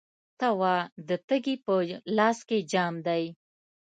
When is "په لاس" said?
1.65-2.37